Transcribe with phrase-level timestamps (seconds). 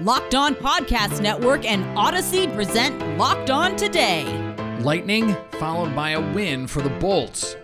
[0.00, 4.24] Locked On Podcast Network and Odyssey present Locked On Today.
[4.78, 7.56] Lightning followed by a win for the Bolts.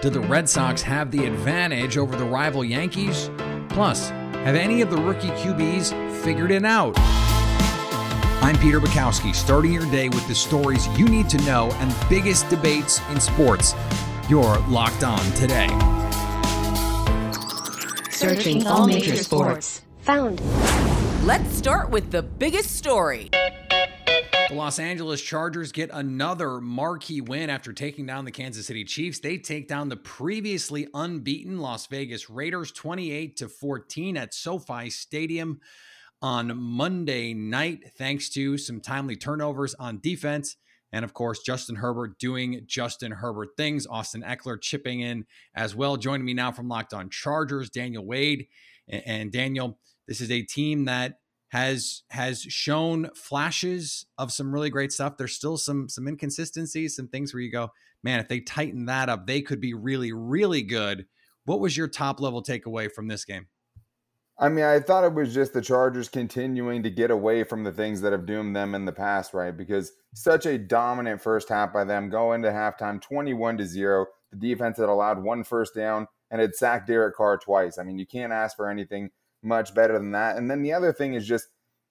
[0.00, 3.30] Did the Red Sox have the advantage over the rival Yankees?
[3.68, 6.94] Plus, have any of the rookie QBs figured it out?
[8.42, 12.48] I'm Peter Bukowski, starting your day with the stories you need to know and biggest
[12.48, 13.74] debates in sports.
[14.30, 15.68] You're locked on today.
[18.10, 19.82] Searching all major sports.
[20.00, 20.40] Found.
[21.24, 23.30] Let's start with the biggest story.
[23.30, 29.20] The Los Angeles Chargers get another marquee win after taking down the Kansas City Chiefs.
[29.20, 35.60] They take down the previously unbeaten Las Vegas Raiders 28 to 14 at SoFi Stadium
[36.20, 40.56] on Monday night, thanks to some timely turnovers on defense.
[40.92, 43.86] And of course, Justin Herbert doing Justin Herbert things.
[43.86, 45.96] Austin Ekeler chipping in as well.
[45.96, 48.46] Joining me now from Locked On Chargers, Daniel Wade.
[48.88, 51.18] And Daniel, this is a team that
[51.48, 55.16] has has shown flashes of some really great stuff.
[55.16, 57.70] There's still some some inconsistencies, some things where you go,
[58.02, 61.06] man, if they tighten that up, they could be really, really good.
[61.44, 63.46] What was your top level takeaway from this game?
[64.38, 67.70] I mean, I thought it was just the Chargers continuing to get away from the
[67.70, 69.56] things that have doomed them in the past, right?
[69.56, 74.06] Because such a dominant first half by them, go into halftime 21 to 0.
[74.32, 77.78] The defense had allowed one first down and had sacked Derek Carr twice.
[77.78, 79.10] I mean, you can't ask for anything
[79.42, 80.36] much better than that.
[80.36, 81.48] And then the other thing is just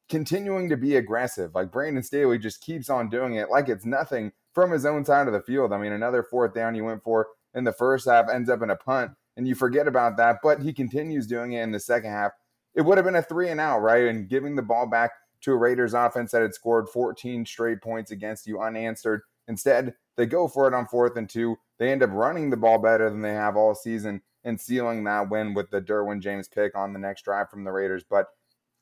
[0.09, 1.56] continuing to be aggressive.
[1.56, 5.28] Like Brandon Staley just keeps on doing it like it's nothing from his own side
[5.28, 5.72] of the field.
[5.72, 8.70] I mean, another fourth down he went for in the first half ends up in
[8.70, 10.40] a punt and you forget about that.
[10.44, 12.31] But he continues doing it in the second half.
[12.75, 14.06] It would have been a three and out, right?
[14.06, 18.12] And giving the ball back to a Raiders offense that had scored 14 straight points
[18.12, 19.22] against you unanswered.
[19.47, 21.58] Instead, they go for it on fourth and two.
[21.79, 25.29] They end up running the ball better than they have all season and sealing that
[25.29, 28.03] win with the Derwin James pick on the next drive from the Raiders.
[28.07, 28.27] But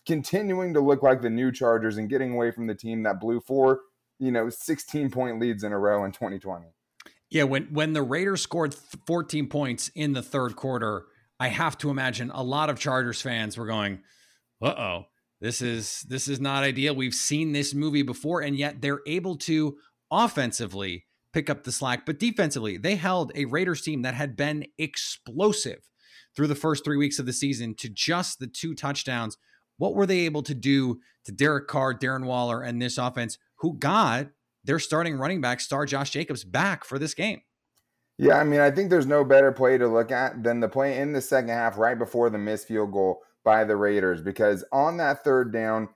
[0.06, 3.40] continuing to look like the new Chargers and getting away from the team that blew
[3.40, 3.82] four,
[4.20, 6.68] you know, 16 point leads in a row in 2020.
[7.30, 8.76] Yeah, when when the Raiders scored
[9.08, 11.06] 14 points in the third quarter,
[11.40, 14.02] I have to imagine a lot of Chargers fans were going,
[14.62, 15.06] "Uh-oh,
[15.40, 16.96] this is this is not ideal.
[16.96, 19.78] We've seen this movie before and yet they're able to
[20.12, 24.66] offensively pick up the slack, but defensively, they held a Raiders team that had been
[24.78, 25.88] explosive
[26.36, 29.38] through the first 3 weeks of the season to just the two touchdowns.
[29.78, 33.78] What were they able to do to Derek Carr, Darren Waller and this offense who
[33.78, 34.28] got
[34.64, 37.42] their starting running back star Josh Jacobs back for this game.
[38.18, 41.00] Yeah, I mean, I think there's no better play to look at than the play
[41.00, 44.98] in the second half right before the missed field goal by the Raiders because on
[44.98, 45.90] that third down,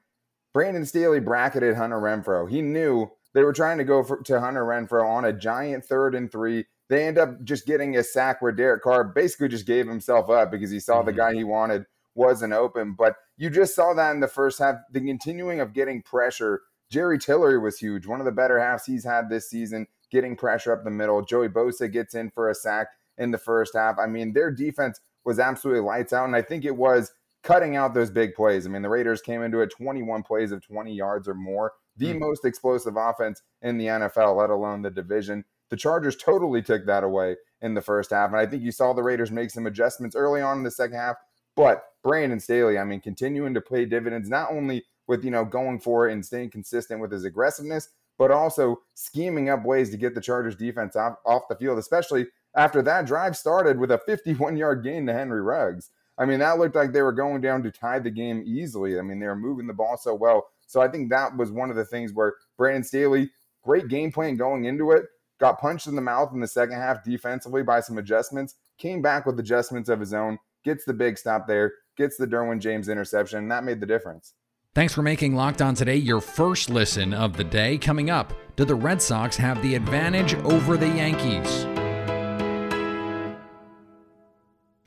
[0.53, 2.49] Brandon Staley bracketed Hunter Renfrow.
[2.49, 6.15] He knew they were trying to go for, to Hunter Renfrow on a giant third
[6.15, 6.65] and three.
[6.89, 10.49] They end up just getting a sack where Derek Carr basically just gave himself up
[10.49, 11.05] because he saw mm-hmm.
[11.05, 11.85] the guy he wanted
[12.15, 12.95] wasn't open.
[12.97, 17.17] But you just saw that in the first half, the continuing of getting pressure Jerry
[17.17, 18.07] Tillery was huge.
[18.07, 21.21] One of the better halves he's had this season, getting pressure up the middle.
[21.23, 23.97] Joey Bosa gets in for a sack in the first half.
[23.99, 26.25] I mean, their defense was absolutely lights out.
[26.25, 27.11] And I think it was
[27.43, 28.65] cutting out those big plays.
[28.65, 32.13] I mean, the Raiders came into it 21 plays of 20 yards or more, the
[32.13, 32.19] mm.
[32.19, 35.45] most explosive offense in the NFL, let alone the division.
[35.69, 38.29] The Chargers totally took that away in the first half.
[38.29, 40.97] And I think you saw the Raiders make some adjustments early on in the second
[40.97, 41.15] half.
[41.55, 45.79] But Brandon Staley, I mean, continuing to play dividends, not only with you know going
[45.79, 50.15] for it and staying consistent with his aggressiveness, but also scheming up ways to get
[50.15, 54.57] the Chargers defense off, off the field, especially after that drive started with a 51
[54.57, 55.89] yard gain to Henry Ruggs.
[56.17, 58.97] I mean, that looked like they were going down to tie the game easily.
[58.97, 60.47] I mean, they were moving the ball so well.
[60.67, 63.29] So I think that was one of the things where Brandon Staley,
[63.63, 65.05] great game plan going into it,
[65.39, 69.25] got punched in the mouth in the second half defensively by some adjustments, came back
[69.25, 73.39] with adjustments of his own, gets the big stop there, gets the Derwin James interception,
[73.39, 74.33] and that made the difference.
[74.73, 77.77] Thanks for making Locked On Today your first listen of the day.
[77.77, 81.65] Coming up, do the Red Sox have the advantage over the Yankees?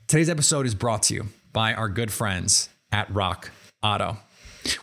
[0.05, 3.51] Today's episode is brought to you by our good friends at Rock
[3.81, 4.17] Auto.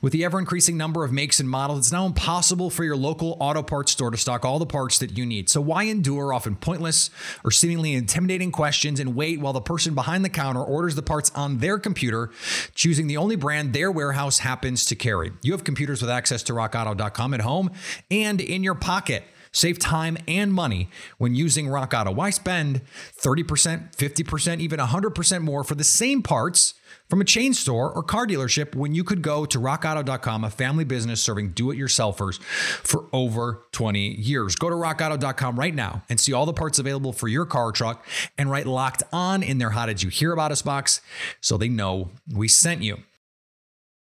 [0.02, 3.36] With the ever increasing number of makes and models, it's now impossible for your local
[3.40, 5.48] auto parts store to stock all the parts that you need.
[5.48, 7.10] So, why endure often pointless
[7.44, 11.30] or seemingly intimidating questions and wait while the person behind the counter orders the parts
[11.34, 12.30] on their computer,
[12.74, 15.32] choosing the only brand their warehouse happens to carry?
[15.42, 17.70] You have computers with access to rockauto.com at home
[18.10, 19.24] and in your pocket.
[19.52, 22.10] Save time and money when using Rock Auto.
[22.12, 22.82] Why spend
[23.18, 26.74] 30%, 50%, even 100% more for the same parts?
[27.08, 30.84] From a chain store or car dealership when you could go to rockauto.com, a family
[30.84, 34.56] business serving do it yourselfers for over 20 years.
[34.56, 37.72] Go to rockauto.com right now and see all the parts available for your car or
[37.72, 38.06] truck
[38.36, 41.00] and write locked on in their How Did You Hear About Us box
[41.40, 42.98] so they know we sent you.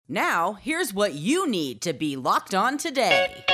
[0.07, 3.45] Now, here's what you need to be locked on today.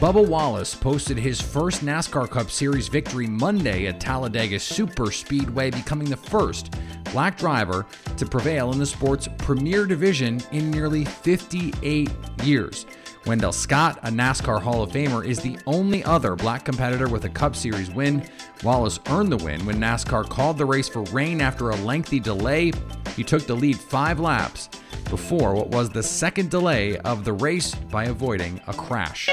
[0.00, 6.10] Bubba Wallace posted his first NASCAR Cup Series victory Monday at Talladega Super Speedway, becoming
[6.10, 6.74] the first
[7.12, 7.86] black driver
[8.16, 12.10] to prevail in the sport's premier division in nearly 58
[12.42, 12.86] years.
[13.24, 17.30] Wendell Scott, a NASCAR Hall of Famer, is the only other black competitor with a
[17.30, 18.28] Cup Series win.
[18.64, 22.72] Wallace earned the win when NASCAR called the race for rain after a lengthy delay.
[23.14, 24.68] He took the lead five laps
[25.08, 29.30] before what was the second delay of the race by avoiding a crash.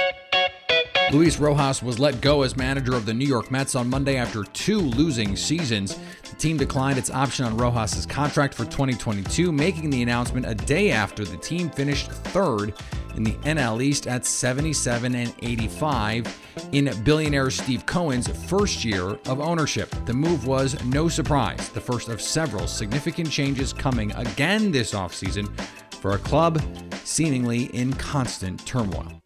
[1.12, 4.46] Luis Rojas was let go as manager of the New York Mets on Monday after
[4.46, 6.00] two losing seasons.
[6.30, 10.90] The team declined its option on Rojas' contract for 2022, making the announcement a day
[10.90, 12.74] after the team finished third
[13.18, 16.40] in the NL East at 77 and 85
[16.72, 19.94] in billionaire Steve Cohen's first year of ownership.
[20.06, 25.52] The move was no surprise, the first of several significant changes coming again this offseason
[25.96, 26.62] for a club
[27.04, 29.21] seemingly in constant turmoil.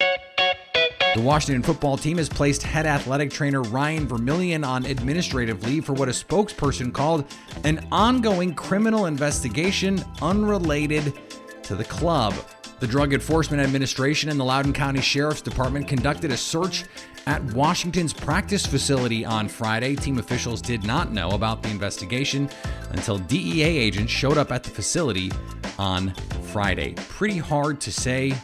[1.16, 5.94] The Washington football team has placed head athletic trainer Ryan Vermillion on administrative leave for
[5.94, 7.24] what a spokesperson called
[7.64, 11.14] an ongoing criminal investigation unrelated
[11.62, 12.34] to the club.
[12.80, 16.84] The Drug Enforcement Administration and the Loudoun County Sheriff's Department conducted a search
[17.26, 19.96] at Washington's practice facility on Friday.
[19.96, 22.50] Team officials did not know about the investigation
[22.90, 25.32] until DEA agents showed up at the facility
[25.78, 26.12] on
[26.52, 26.92] Friday.
[27.08, 28.34] Pretty hard to say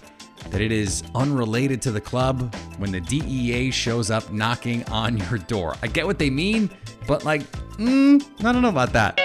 [0.52, 5.38] that it is unrelated to the club when the DEA shows up knocking on your
[5.38, 5.75] door.
[5.82, 6.70] I get what they mean,
[7.08, 7.43] but like,
[7.78, 9.19] mm, I don't know about that.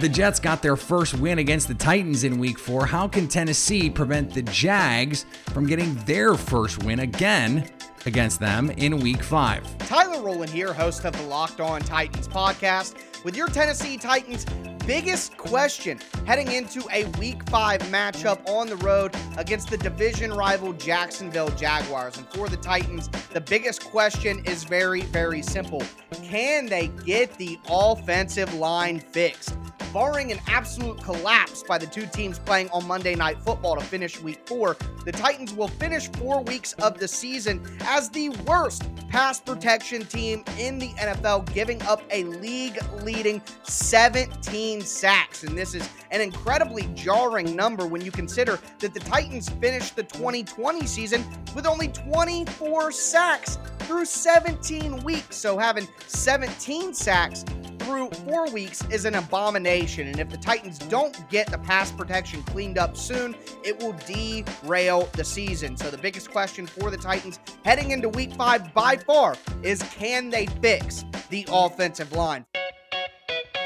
[0.00, 2.86] The Jets got their first win against the Titans in week four.
[2.86, 7.68] How can Tennessee prevent the Jags from getting their first win again
[8.06, 9.64] against them in week five?
[9.78, 12.94] Tyler Rowland here, host of the Locked On Titans podcast,
[13.24, 14.44] with your Tennessee Titans
[14.88, 20.72] biggest question heading into a week five matchup on the road against the division rival
[20.72, 22.16] Jacksonville Jaguars.
[22.16, 25.82] And for the Titans, the biggest question is very, very simple.
[26.22, 29.54] Can they get the offensive line fixed?
[29.92, 34.20] Barring an absolute collapse by the two teams playing on Monday Night Football to finish
[34.20, 39.40] week four, the Titans will finish four weeks of the season as the worst pass
[39.40, 45.44] protection team in the NFL, giving up a league leading 17 sacks.
[45.44, 50.02] And this is an incredibly jarring number when you consider that the Titans finished the
[50.02, 51.24] 2020 season
[51.54, 55.36] with only 24 sacks through 17 weeks.
[55.36, 57.44] So having 17 sacks
[57.88, 60.08] through four weeks is an abomination.
[60.08, 65.08] And if the Titans don't get the pass protection cleaned up soon, it will derail
[65.14, 65.74] the season.
[65.74, 70.28] So the biggest question for the Titans heading into week five by far is can
[70.28, 72.44] they fix the offensive line?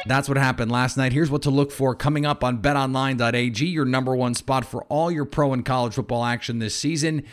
[0.06, 1.12] That's what happened last night.
[1.12, 5.10] Here's what to look for coming up on betonline.ag, your number one spot for all
[5.10, 7.24] your pro and college football action this season.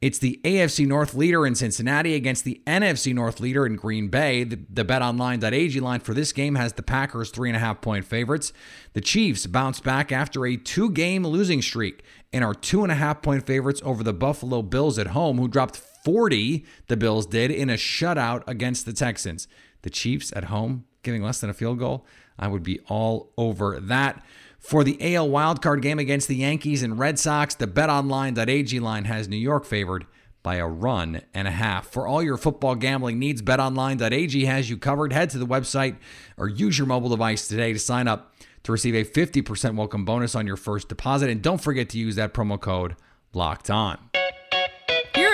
[0.00, 4.44] It's the AFC North leader in Cincinnati against the NFC North leader in Green Bay.
[4.44, 8.04] The, the betonline.ag line for this game has the Packers three and a half point
[8.04, 8.52] favorites.
[8.92, 12.94] The Chiefs bounce back after a two game losing streak and are two and a
[12.94, 17.50] half point favorites over the Buffalo Bills at home, who dropped 40, the Bills did,
[17.50, 19.48] in a shutout against the Texans.
[19.82, 22.06] The Chiefs at home giving less than a field goal.
[22.38, 24.24] I would be all over that.
[24.58, 29.28] For the AL wildcard game against the Yankees and Red Sox, the betonline.ag line has
[29.28, 30.06] New York favored
[30.42, 31.88] by a run and a half.
[31.88, 35.12] For all your football gambling needs, betonline.ag has you covered.
[35.12, 35.96] Head to the website
[36.36, 38.34] or use your mobile device today to sign up
[38.64, 41.30] to receive a 50% welcome bonus on your first deposit.
[41.30, 42.96] And don't forget to use that promo code
[43.32, 44.07] locked on.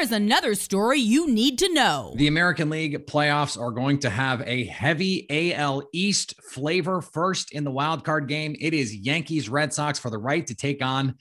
[0.04, 2.12] Is another story you need to know.
[2.14, 7.00] The American League playoffs are going to have a heavy AL East flavor.
[7.00, 10.54] First in the wild card game, it is Yankees Red Sox for the right to
[10.54, 11.14] take on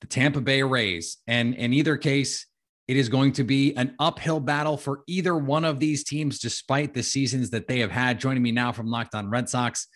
[0.00, 1.16] the Tampa Bay Rays.
[1.26, 2.46] And in either case,
[2.86, 6.94] it is going to be an uphill battle for either one of these teams, despite
[6.94, 8.20] the seasons that they have had.
[8.20, 9.88] Joining me now from Locked On Red Sox,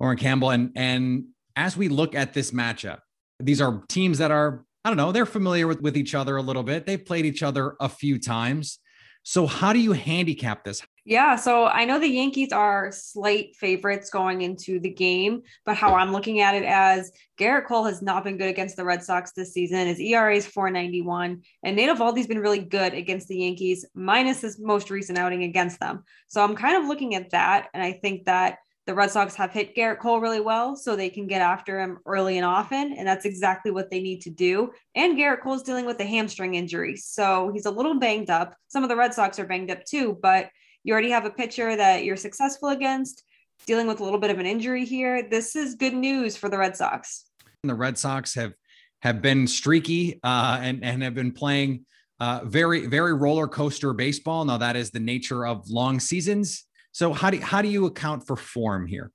[0.00, 0.48] Lauren Campbell.
[0.48, 1.24] And, and
[1.56, 3.00] as we look at this matchup,
[3.38, 6.42] these are teams that are I don't know, they're familiar with, with each other a
[6.42, 6.86] little bit.
[6.86, 8.78] They've played each other a few times.
[9.22, 10.82] So, how do you handicap this?
[11.04, 15.94] Yeah, so I know the Yankees are slight favorites going into the game, but how
[15.94, 19.32] I'm looking at it as Gerrit Cole has not been good against the Red Sox
[19.32, 19.88] this season.
[19.88, 24.58] His ERA is 491, and Nate Eovaldi's been really good against the Yankees, minus his
[24.58, 26.04] most recent outing against them.
[26.28, 28.58] So I'm kind of looking at that, and I think that
[28.90, 31.98] the Red Sox have hit Gerrit Cole really well, so they can get after him
[32.06, 32.92] early and often.
[32.94, 34.72] And that's exactly what they need to do.
[34.96, 36.96] And Gerrit Cole's dealing with a hamstring injury.
[36.96, 38.56] So he's a little banged up.
[38.66, 40.48] Some of the Red Sox are banged up too, but
[40.82, 43.22] you already have a pitcher that you're successful against,
[43.64, 45.22] dealing with a little bit of an injury here.
[45.22, 47.26] This is good news for the Red Sox.
[47.62, 48.54] The Red Sox have
[49.02, 51.86] have been streaky uh, and and have been playing
[52.18, 54.44] uh, very very roller coaster baseball.
[54.44, 56.64] Now that is the nature of long seasons.
[56.92, 59.12] So how do how do you account for form here?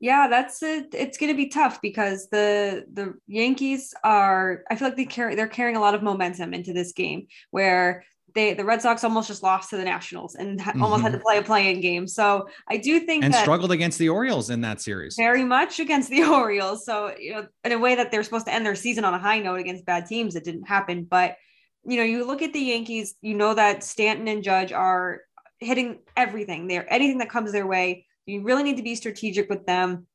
[0.00, 0.88] Yeah, that's it.
[0.92, 4.64] It's going to be tough because the the Yankees are.
[4.68, 8.04] I feel like they carry they're carrying a lot of momentum into this game where
[8.34, 10.82] they the Red Sox almost just lost to the Nationals and mm-hmm.
[10.82, 12.08] almost had to play a play-in game.
[12.08, 15.14] So I do think and struggled against the Orioles in that series.
[15.16, 16.84] Very much against the Orioles.
[16.84, 19.18] So you know, in a way that they're supposed to end their season on a
[19.18, 21.04] high note against bad teams, it didn't happen.
[21.04, 21.36] But
[21.84, 25.20] you know, you look at the Yankees, you know that Stanton and Judge are
[25.62, 28.06] hitting everything there, anything that comes their way.
[28.26, 30.06] You really need to be strategic with them.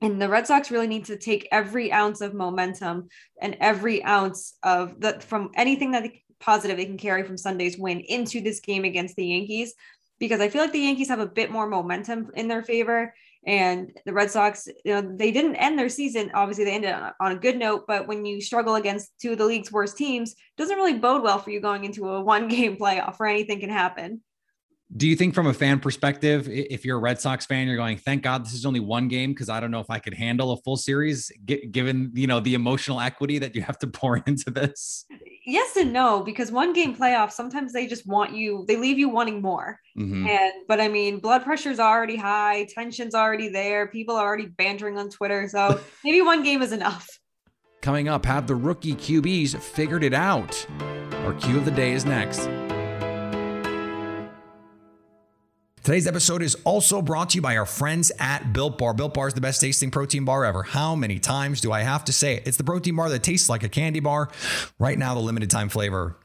[0.00, 3.08] And the Red Sox really need to take every ounce of momentum
[3.40, 7.76] and every ounce of the from anything that they, positive they can carry from Sunday's
[7.76, 9.74] win into this game against the Yankees
[10.20, 13.14] because I feel like the Yankees have a bit more momentum in their favor.
[13.46, 16.30] And the Red Sox, you know, they didn't end their season.
[16.34, 19.46] Obviously, they ended on a good note, but when you struggle against two of the
[19.46, 23.18] league's worst teams, doesn't really bode well for you going into a one game playoff
[23.18, 24.20] where anything can happen
[24.96, 27.98] do you think from a fan perspective if you're a red sox fan you're going
[27.98, 30.52] thank god this is only one game because i don't know if i could handle
[30.52, 31.30] a full series
[31.70, 35.04] given you know the emotional equity that you have to pour into this?
[35.44, 39.08] Yes and no because one game playoffs sometimes they just want you they leave you
[39.08, 39.80] wanting more.
[39.96, 40.26] Mm-hmm.
[40.28, 44.96] and but i mean blood pressure's already high tension's already there people are already bantering
[44.96, 47.08] on twitter so maybe one game is enough.
[47.80, 50.66] Coming up have the rookie qb's figured it out.
[51.24, 52.48] Our cue of the day is next
[55.82, 58.94] Today's episode is also brought to you by our friends at Built Bar.
[58.94, 60.62] Built Bar is the best tasting protein bar ever.
[60.62, 62.46] How many times do I have to say it?
[62.46, 64.28] It's the protein bar that tastes like a candy bar.
[64.78, 66.16] Right now, the limited time flavor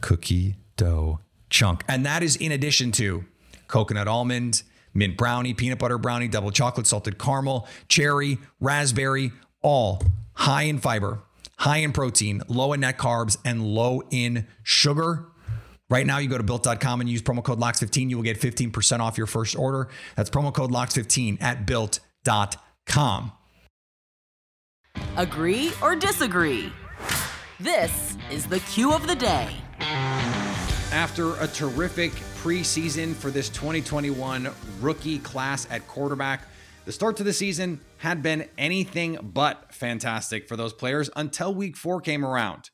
[0.00, 1.84] cookie dough chunk.
[1.88, 3.24] And that is in addition to
[3.68, 9.32] coconut almond, mint brownie, peanut butter brownie, double chocolate, salted caramel, cherry, raspberry,
[9.62, 10.02] all
[10.34, 11.20] high in fiber,
[11.58, 15.26] high in protein, low in net carbs, and low in sugar.
[15.90, 18.10] Right now, you go to built.com and use promo code LOCKS15.
[18.10, 19.88] You will get 15% off your first order.
[20.16, 23.32] That's promo code LOCKS15 at built.com.
[25.16, 26.72] Agree or disagree?
[27.58, 29.54] This is the cue of the day.
[30.92, 34.48] After a terrific preseason for this 2021
[34.80, 36.42] rookie class at quarterback,
[36.84, 41.76] the start to the season had been anything but fantastic for those players until week
[41.76, 42.70] four came around.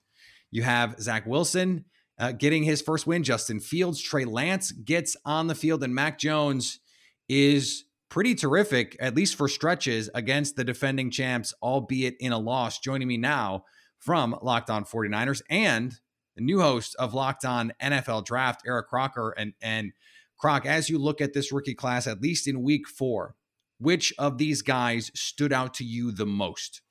[0.51, 1.85] You have Zach Wilson
[2.19, 3.23] uh, getting his first win.
[3.23, 6.81] Justin Fields, Trey Lance gets on the field, and Mac Jones
[7.29, 12.79] is pretty terrific, at least for stretches, against the defending champs, albeit in a loss.
[12.79, 13.65] Joining me now
[13.99, 15.99] from Locked On 49ers and
[16.37, 19.31] the new host of Locked On NFL Draft, Eric Crocker.
[19.31, 19.93] And, and
[20.39, 23.35] Croc, as you look at this rookie class, at least in week four,
[23.79, 26.83] which of these guys stood out to you the most?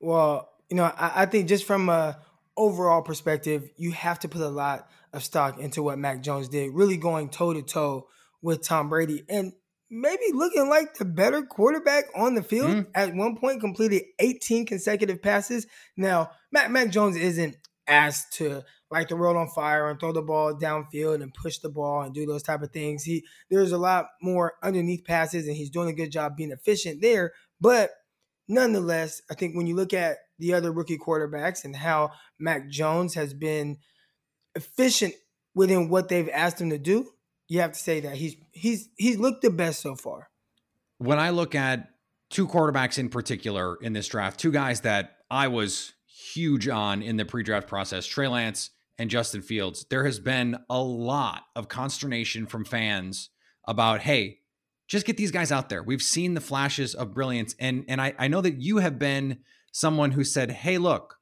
[0.00, 2.18] Well, you know, I, I think just from a
[2.56, 6.72] overall perspective, you have to put a lot of stock into what Mac Jones did,
[6.72, 8.08] really going toe to toe
[8.42, 9.52] with Tom Brady and
[9.90, 12.70] maybe looking like the better quarterback on the field.
[12.70, 12.86] Mm.
[12.94, 15.66] At one point, completed 18 consecutive passes.
[15.96, 17.56] Now, Mac, Mac Jones isn't
[17.86, 21.68] asked to light the world on fire and throw the ball downfield and push the
[21.68, 23.04] ball and do those type of things.
[23.04, 27.02] He there's a lot more underneath passes and he's doing a good job being efficient
[27.02, 27.32] there.
[27.60, 27.90] But
[28.48, 33.14] nonetheless, I think when you look at the other rookie quarterbacks and how Mac Jones
[33.14, 33.78] has been
[34.54, 35.14] efficient
[35.54, 37.10] within what they've asked him to do,
[37.48, 40.30] you have to say that he's he's he's looked the best so far.
[40.98, 41.90] When I look at
[42.30, 47.16] two quarterbacks in particular in this draft, two guys that I was huge on in
[47.16, 52.46] the pre-draft process, Trey Lance and Justin Fields, there has been a lot of consternation
[52.46, 53.30] from fans
[53.66, 54.38] about, hey,
[54.86, 55.82] just get these guys out there.
[55.82, 57.54] We've seen the flashes of brilliance.
[57.58, 59.38] And and I, I know that you have been
[59.72, 61.18] someone who said, "Hey, look,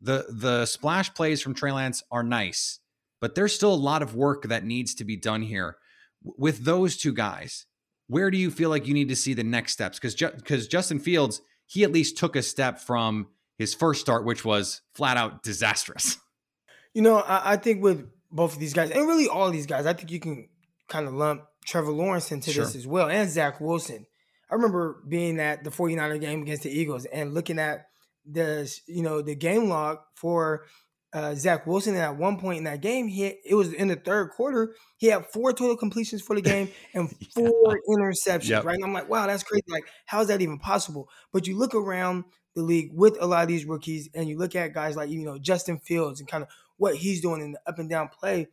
[0.00, 2.80] the the splash plays from Trey Lance are nice,
[3.20, 5.76] but there's still a lot of work that needs to be done here
[6.22, 7.66] with those two guys.
[8.06, 9.98] Where do you feel like you need to see the next steps?
[9.98, 13.28] Because because Ju- Justin Fields, he at least took a step from
[13.58, 16.16] his first start, which was flat out disastrous.
[16.94, 19.86] You know, I, I think with both of these guys, and really all these guys,
[19.86, 20.48] I think you can
[20.88, 22.64] kind of lump Trevor Lawrence into sure.
[22.64, 24.06] this as well, and Zach Wilson.
[24.50, 27.86] I remember being at the 49er game against the Eagles and looking at
[28.24, 30.64] the you know the game log for
[31.12, 31.94] uh, Zach Wilson.
[31.94, 34.74] And at one point in that game, he had, it was in the third quarter.
[34.96, 37.96] He had four total completions for the game and four yeah.
[37.96, 38.48] interceptions.
[38.48, 38.64] Yep.
[38.64, 39.64] Right, and I'm like, wow, that's crazy.
[39.68, 41.08] Like, how is that even possible?
[41.32, 44.56] But you look around the league with a lot of these rookies, and you look
[44.56, 46.48] at guys like you know Justin Fields and kind of
[46.78, 48.48] what he's doing in the up and down play.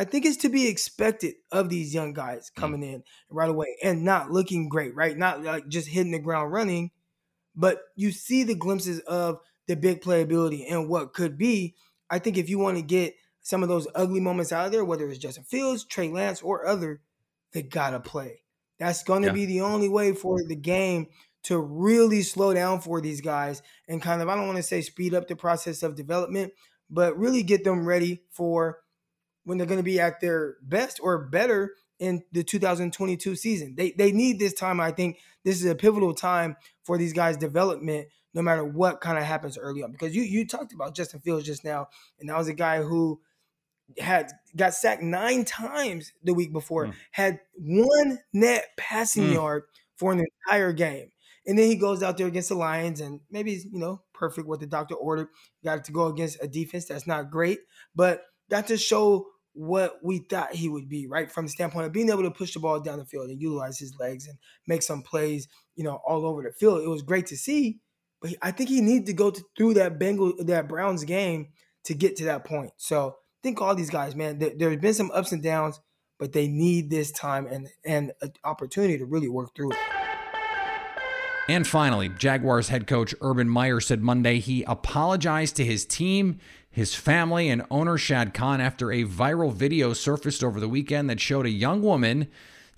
[0.00, 2.58] I think it's to be expected of these young guys mm.
[2.58, 5.14] coming in right away and not looking great, right?
[5.14, 6.90] Not like just hitting the ground running,
[7.54, 11.74] but you see the glimpses of the big playability and what could be.
[12.08, 14.86] I think if you want to get some of those ugly moments out of there,
[14.86, 17.02] whether it's Justin Fields, Trey Lance, or other,
[17.52, 18.40] they gotta play.
[18.78, 19.34] That's going to Yeah.
[19.34, 21.08] be the only way for the game
[21.42, 24.80] to really slow down for these guys and kind of, I don't want to say
[24.80, 26.54] speed up the process of development,
[26.88, 28.78] but really get them ready for
[29.44, 33.74] when they're going to be at their best or better in the 2022 season.
[33.76, 34.80] They they need this time.
[34.80, 39.18] I think this is a pivotal time for these guys' development, no matter what kind
[39.18, 39.92] of happens early on.
[39.92, 43.20] Because you you talked about Justin Fields just now, and that was a guy who
[43.98, 46.94] had got sacked nine times the week before, Mm.
[47.10, 49.34] had one net passing Mm.
[49.34, 49.64] yard
[49.96, 51.10] for an entire game.
[51.46, 54.46] And then he goes out there against the Lions and maybe he's, you know, perfect
[54.46, 55.28] what the doctor ordered.
[55.64, 57.60] Got to go against a defense that's not great,
[57.94, 61.30] but got to show what we thought he would be, right?
[61.30, 63.78] From the standpoint of being able to push the ball down the field and utilize
[63.78, 66.82] his legs and make some plays, you know, all over the field.
[66.82, 67.80] It was great to see,
[68.20, 71.48] but I think he needed to go to, through that Bengal, that Browns game
[71.84, 72.70] to get to that point.
[72.76, 75.80] So I think all these guys, man, there, there's been some ups and downs,
[76.18, 79.99] but they need this time and and an opportunity to really work through it.
[81.50, 86.38] And finally, Jaguars head coach Urban Meyer said Monday he apologized to his team,
[86.70, 91.18] his family, and owner Shad Khan after a viral video surfaced over the weekend that
[91.18, 92.28] showed a young woman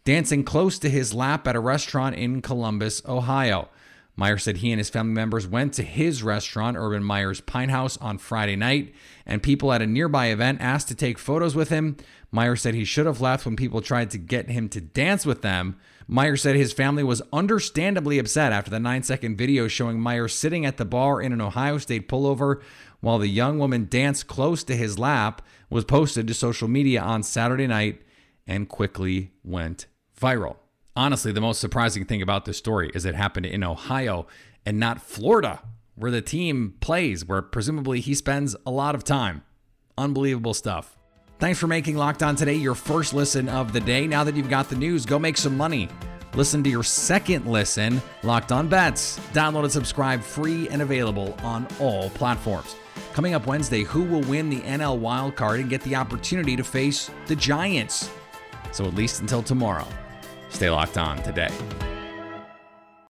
[0.05, 3.69] dancing close to his lap at a restaurant in Columbus, Ohio.
[4.17, 7.99] Meyer said he and his family members went to his restaurant, Urban Meyer's Pint House,
[7.99, 8.95] on Friday night,
[9.27, 11.99] and people at a nearby event asked to take photos with him.
[12.31, 15.43] Meyer said he should have left when people tried to get him to dance with
[15.43, 15.77] them.
[16.13, 20.67] Meyer said his family was understandably upset after the nine second video showing Meyer sitting
[20.67, 22.61] at the bar in an Ohio State pullover
[23.01, 25.41] while the young woman danced close to his lap
[25.71, 28.03] was posted to social media on Saturday night
[28.47, 29.87] and quickly went
[30.21, 30.57] viral.
[30.95, 34.27] Honestly, the most surprising thing about this story is it happened in Ohio
[34.67, 35.63] and not Florida,
[35.95, 39.45] where the team plays, where presumably he spends a lot of time.
[39.97, 40.99] Unbelievable stuff.
[41.43, 44.07] Thanks for making Locked On Today your first listen of the day.
[44.07, 45.89] Now that you've got the news, go make some money.
[46.35, 49.19] Listen to your second listen, Locked On Bets.
[49.33, 52.77] Download and subscribe free and available on all platforms.
[53.13, 56.63] Coming up Wednesday, who will win the NL wild card and get the opportunity to
[56.63, 58.09] face the Giants?
[58.71, 59.89] So at least until tomorrow,
[60.49, 61.51] stay locked on today.